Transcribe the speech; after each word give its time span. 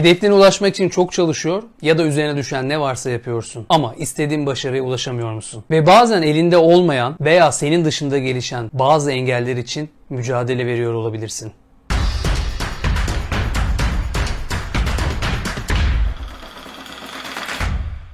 Hedeflerine 0.00 0.34
ulaşmak 0.34 0.74
için 0.74 0.88
çok 0.88 1.12
çalışıyor 1.12 1.62
ya 1.82 1.98
da 1.98 2.02
üzerine 2.02 2.36
düşen 2.36 2.68
ne 2.68 2.80
varsa 2.80 3.10
yapıyorsun. 3.10 3.66
Ama 3.68 3.94
istediğin 3.94 4.46
başarıya 4.46 4.82
ulaşamıyor 4.82 5.32
musun? 5.32 5.64
Ve 5.70 5.86
bazen 5.86 6.22
elinde 6.22 6.56
olmayan 6.56 7.16
veya 7.20 7.52
senin 7.52 7.84
dışında 7.84 8.18
gelişen 8.18 8.70
bazı 8.72 9.12
engeller 9.12 9.56
için 9.56 9.88
mücadele 10.10 10.66
veriyor 10.66 10.94
olabilirsin. 10.94 11.52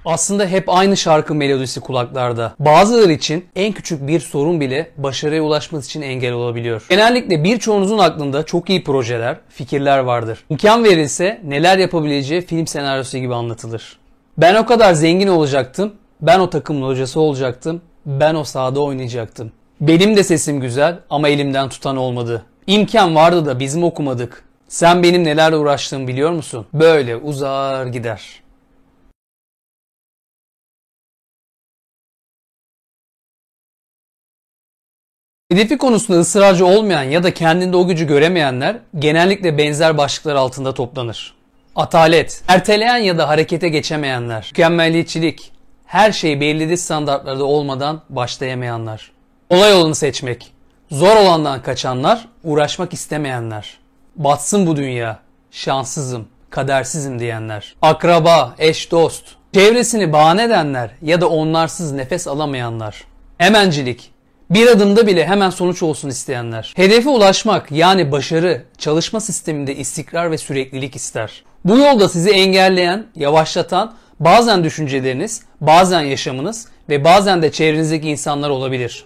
Aslında 0.04 0.46
hep 0.46 0.68
aynı 0.68 0.96
şarkı 0.96 1.34
melodisi 1.34 1.80
kulaklarda. 1.80 2.54
Bazıları 2.58 3.12
için 3.12 3.46
en 3.56 3.72
küçük 3.72 4.06
bir 4.06 4.20
sorun 4.20 4.60
bile 4.60 4.90
başarıya 4.96 5.42
ulaşması 5.42 5.86
için 5.86 6.02
engel 6.02 6.32
olabiliyor. 6.32 6.86
Genellikle 6.88 7.44
birçoğunuzun 7.44 7.98
aklında 7.98 8.42
çok 8.42 8.70
iyi 8.70 8.84
projeler, 8.84 9.36
fikirler 9.48 9.98
vardır. 9.98 10.44
İmkan 10.50 10.84
verilse 10.84 11.40
neler 11.44 11.78
yapabileceği 11.78 12.40
film 12.40 12.66
senaryosu 12.66 13.18
gibi 13.18 13.34
anlatılır. 13.34 13.98
Ben 14.38 14.54
o 14.54 14.66
kadar 14.66 14.92
zengin 14.92 15.28
olacaktım, 15.28 15.92
ben 16.20 16.38
o 16.38 16.50
takımın 16.50 16.86
hocası 16.86 17.20
olacaktım, 17.20 17.82
ben 18.06 18.34
o 18.34 18.44
sahada 18.44 18.80
oynayacaktım. 18.80 19.52
Benim 19.80 20.16
de 20.16 20.24
sesim 20.24 20.60
güzel 20.60 20.98
ama 21.10 21.28
elimden 21.28 21.68
tutan 21.68 21.96
olmadı. 21.96 22.44
İmkan 22.66 23.14
vardı 23.14 23.46
da 23.46 23.60
bizim 23.60 23.84
okumadık. 23.84 24.44
Sen 24.68 25.02
benim 25.02 25.24
nelerle 25.24 25.56
uğraştığımı 25.56 26.08
biliyor 26.08 26.30
musun? 26.30 26.66
Böyle 26.74 27.16
uzar 27.16 27.86
gider. 27.86 28.42
Hedefi 35.52 35.78
konusunda 35.78 36.20
ısrarcı 36.20 36.66
olmayan 36.66 37.02
ya 37.02 37.22
da 37.22 37.34
kendinde 37.34 37.76
o 37.76 37.86
gücü 37.86 38.06
göremeyenler 38.06 38.76
genellikle 38.98 39.58
benzer 39.58 39.98
başlıklar 39.98 40.34
altında 40.34 40.74
toplanır. 40.74 41.34
Atalet, 41.76 42.42
erteleyen 42.48 42.96
ya 42.96 43.18
da 43.18 43.28
harekete 43.28 43.68
geçemeyenler, 43.68 44.46
mükemmelliyetçilik, 44.50 45.52
her 45.86 46.12
şey 46.12 46.40
belirli 46.40 46.76
standartlarda 46.76 47.44
olmadan 47.44 48.02
başlayamayanlar. 48.08 49.12
Olay 49.50 49.70
yolunu 49.70 49.94
seçmek, 49.94 50.52
zor 50.90 51.16
olandan 51.16 51.62
kaçanlar, 51.62 52.28
uğraşmak 52.44 52.92
istemeyenler. 52.92 53.78
Batsın 54.16 54.66
bu 54.66 54.76
dünya, 54.76 55.18
şanssızım, 55.50 56.28
kadersizim 56.50 57.18
diyenler. 57.18 57.74
Akraba, 57.82 58.54
eş, 58.58 58.90
dost, 58.90 59.24
çevresini 59.54 60.12
bahane 60.12 60.42
edenler 60.42 60.90
ya 61.02 61.20
da 61.20 61.28
onlarsız 61.28 61.92
nefes 61.92 62.28
alamayanlar. 62.28 63.04
Hemencilik, 63.38 64.11
bir 64.54 64.66
adımda 64.66 65.06
bile 65.06 65.26
hemen 65.26 65.50
sonuç 65.50 65.82
olsun 65.82 66.08
isteyenler. 66.08 66.72
Hedefe 66.76 67.08
ulaşmak 67.08 67.72
yani 67.72 68.12
başarı, 68.12 68.64
çalışma 68.78 69.20
sisteminde 69.20 69.76
istikrar 69.76 70.30
ve 70.30 70.38
süreklilik 70.38 70.96
ister. 70.96 71.44
Bu 71.64 71.78
yolda 71.78 72.08
sizi 72.08 72.30
engelleyen, 72.30 73.06
yavaşlatan 73.16 73.94
bazen 74.20 74.64
düşünceleriniz, 74.64 75.42
bazen 75.60 76.00
yaşamınız 76.00 76.68
ve 76.88 77.04
bazen 77.04 77.42
de 77.42 77.52
çevrenizdeki 77.52 78.08
insanlar 78.08 78.50
olabilir. 78.50 79.04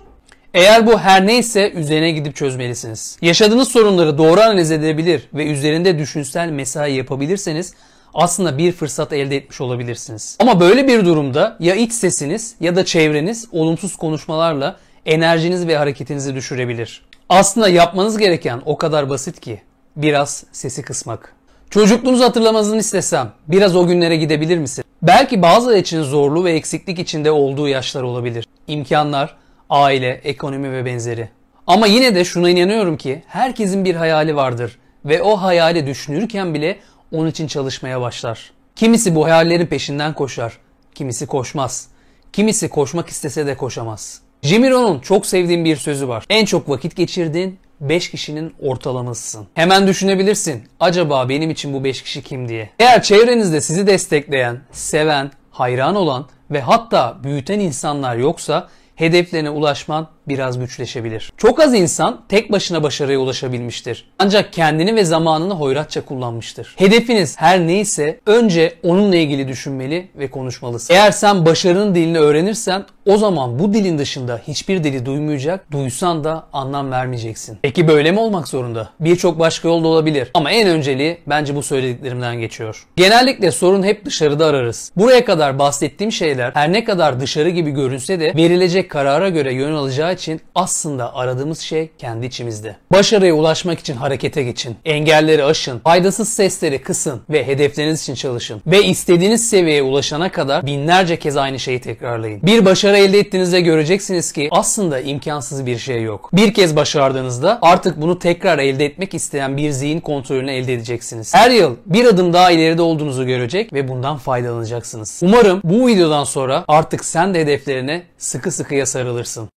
Eğer 0.54 0.86
bu 0.86 0.98
her 0.98 1.26
neyse 1.26 1.70
üzerine 1.70 2.10
gidip 2.10 2.36
çözmelisiniz. 2.36 3.18
Yaşadığınız 3.22 3.68
sorunları 3.68 4.18
doğru 4.18 4.40
analiz 4.40 4.70
edebilir 4.70 5.28
ve 5.34 5.46
üzerinde 5.46 5.98
düşünsel 5.98 6.48
mesai 6.48 6.92
yapabilirseniz 6.92 7.74
aslında 8.14 8.58
bir 8.58 8.72
fırsat 8.72 9.12
elde 9.12 9.36
etmiş 9.36 9.60
olabilirsiniz. 9.60 10.36
Ama 10.40 10.60
böyle 10.60 10.88
bir 10.88 11.04
durumda 11.04 11.56
ya 11.60 11.74
iç 11.74 11.92
sesiniz 11.92 12.54
ya 12.60 12.76
da 12.76 12.84
çevreniz 12.84 13.48
olumsuz 13.52 13.96
konuşmalarla 13.96 14.76
enerjinizi 15.06 15.68
ve 15.68 15.76
hareketinizi 15.76 16.34
düşürebilir. 16.34 17.02
Aslında 17.28 17.68
yapmanız 17.68 18.18
gereken 18.18 18.62
o 18.64 18.78
kadar 18.78 19.10
basit 19.10 19.40
ki 19.40 19.60
biraz 19.96 20.44
sesi 20.52 20.82
kısmak. 20.82 21.32
Çocukluğunuzu 21.70 22.24
hatırlamanızı 22.24 22.76
istesem 22.76 23.32
biraz 23.48 23.76
o 23.76 23.86
günlere 23.86 24.16
gidebilir 24.16 24.58
misin? 24.58 24.84
Belki 25.02 25.42
bazıları 25.42 25.78
için 25.78 26.02
zorlu 26.02 26.44
ve 26.44 26.52
eksiklik 26.52 26.98
içinde 26.98 27.30
olduğu 27.30 27.68
yaşlar 27.68 28.02
olabilir. 28.02 28.46
İmkanlar, 28.66 29.36
aile, 29.70 30.20
ekonomi 30.24 30.72
ve 30.72 30.84
benzeri. 30.84 31.28
Ama 31.66 31.86
yine 31.86 32.14
de 32.14 32.24
şuna 32.24 32.50
inanıyorum 32.50 32.96
ki 32.96 33.22
herkesin 33.26 33.84
bir 33.84 33.94
hayali 33.94 34.36
vardır 34.36 34.78
ve 35.04 35.22
o 35.22 35.36
hayali 35.36 35.86
düşünürken 35.86 36.54
bile 36.54 36.78
onun 37.12 37.30
için 37.30 37.46
çalışmaya 37.46 38.00
başlar. 38.00 38.52
Kimisi 38.76 39.14
bu 39.14 39.24
hayallerin 39.24 39.66
peşinden 39.66 40.14
koşar, 40.14 40.58
kimisi 40.94 41.26
koşmaz. 41.26 41.88
Kimisi 42.32 42.68
koşmak 42.68 43.08
istese 43.08 43.46
de 43.46 43.56
koşamaz. 43.56 44.25
Jimmy 44.46 44.70
Rohn'un 44.70 44.98
çok 44.98 45.26
sevdiğim 45.26 45.64
bir 45.64 45.76
sözü 45.76 46.08
var. 46.08 46.24
En 46.30 46.44
çok 46.44 46.68
vakit 46.68 46.96
geçirdiğin 46.96 47.58
5 47.80 48.10
kişinin 48.10 48.54
ortalamasısın. 48.62 49.46
Hemen 49.54 49.86
düşünebilirsin. 49.86 50.62
Acaba 50.80 51.28
benim 51.28 51.50
için 51.50 51.74
bu 51.74 51.84
5 51.84 52.02
kişi 52.02 52.22
kim 52.22 52.48
diye. 52.48 52.70
Eğer 52.78 53.02
çevrenizde 53.02 53.60
sizi 53.60 53.86
destekleyen, 53.86 54.60
seven, 54.72 55.30
hayran 55.50 55.94
olan 55.94 56.26
ve 56.50 56.60
hatta 56.60 57.16
büyüten 57.24 57.60
insanlar 57.60 58.16
yoksa 58.16 58.68
hedeflerine 58.94 59.50
ulaşman 59.50 60.08
biraz 60.28 60.58
güçleşebilir. 60.58 61.32
Çok 61.36 61.60
az 61.60 61.74
insan 61.74 62.20
tek 62.28 62.52
başına 62.52 62.82
başarıya 62.82 63.18
ulaşabilmiştir. 63.18 64.08
Ancak 64.18 64.52
kendini 64.52 64.94
ve 64.94 65.04
zamanını 65.04 65.54
hoyratça 65.54 66.04
kullanmıştır. 66.04 66.74
Hedefiniz 66.78 67.40
her 67.40 67.66
neyse 67.66 68.20
önce 68.26 68.74
onunla 68.82 69.16
ilgili 69.16 69.48
düşünmeli 69.48 70.08
ve 70.18 70.30
konuşmalısın. 70.30 70.94
Eğer 70.94 71.10
sen 71.10 71.46
başarının 71.46 71.94
dilini 71.94 72.18
öğrenirsen 72.18 72.84
o 73.06 73.16
zaman 73.16 73.58
bu 73.58 73.74
dilin 73.74 73.98
dışında 73.98 74.40
hiçbir 74.48 74.84
dili 74.84 75.06
duymayacak, 75.06 75.72
duysan 75.72 76.24
da 76.24 76.46
anlam 76.52 76.90
vermeyeceksin. 76.90 77.58
Peki 77.62 77.88
böyle 77.88 78.12
mi 78.12 78.20
olmak 78.20 78.48
zorunda? 78.48 78.88
Birçok 79.00 79.38
başka 79.38 79.68
yol 79.68 79.84
da 79.84 79.88
olabilir. 79.88 80.30
Ama 80.34 80.50
en 80.50 80.68
önceliği 80.68 81.18
bence 81.26 81.54
bu 81.54 81.62
söylediklerimden 81.62 82.40
geçiyor. 82.40 82.86
Genellikle 82.96 83.50
sorun 83.50 83.82
hep 83.82 84.04
dışarıda 84.04 84.46
ararız. 84.46 84.92
Buraya 84.96 85.24
kadar 85.24 85.58
bahsettiğim 85.58 86.12
şeyler 86.12 86.50
her 86.54 86.72
ne 86.72 86.84
kadar 86.84 87.20
dışarı 87.20 87.48
gibi 87.48 87.70
görünse 87.70 88.20
de 88.20 88.32
verilecek 88.36 88.90
karara 88.90 89.28
göre 89.28 89.54
yön 89.54 89.74
alacağı 89.74 90.15
için 90.18 90.40
aslında 90.54 91.14
aradığımız 91.14 91.60
şey 91.60 91.90
kendi 91.98 92.26
içimizde. 92.26 92.76
Başarıya 92.92 93.34
ulaşmak 93.34 93.78
için 93.78 93.96
harekete 93.96 94.42
geçin. 94.42 94.76
Engelleri 94.84 95.44
aşın. 95.44 95.78
Faydasız 95.78 96.28
sesleri 96.28 96.82
kısın 96.82 97.20
ve 97.30 97.46
hedefleriniz 97.46 98.02
için 98.02 98.14
çalışın. 98.14 98.62
Ve 98.66 98.84
istediğiniz 98.84 99.48
seviyeye 99.48 99.82
ulaşana 99.82 100.32
kadar 100.32 100.66
binlerce 100.66 101.18
kez 101.18 101.36
aynı 101.36 101.58
şeyi 101.58 101.80
tekrarlayın. 101.80 102.42
Bir 102.42 102.64
başarı 102.64 102.98
elde 102.98 103.18
ettiğinizde 103.18 103.60
göreceksiniz 103.60 104.32
ki 104.32 104.48
aslında 104.50 105.00
imkansız 105.00 105.66
bir 105.66 105.78
şey 105.78 106.02
yok. 106.02 106.30
Bir 106.32 106.54
kez 106.54 106.76
başardığınızda 106.76 107.58
artık 107.62 108.00
bunu 108.00 108.18
tekrar 108.18 108.58
elde 108.58 108.84
etmek 108.84 109.14
isteyen 109.14 109.56
bir 109.56 109.70
zihin 109.70 110.00
kontrolünü 110.00 110.50
elde 110.50 110.74
edeceksiniz. 110.74 111.34
Her 111.34 111.50
yıl 111.50 111.76
bir 111.86 112.04
adım 112.04 112.32
daha 112.32 112.50
ileride 112.50 112.82
olduğunuzu 112.82 113.26
görecek 113.26 113.72
ve 113.72 113.88
bundan 113.88 114.16
faydalanacaksınız. 114.16 115.20
Umarım 115.22 115.60
bu 115.64 115.86
videodan 115.86 116.24
sonra 116.24 116.64
artık 116.68 117.04
sen 117.04 117.34
de 117.34 117.40
hedeflerine 117.40 118.02
sıkı 118.18 118.50
sıkıya 118.50 118.86
sarılırsın. 118.86 119.48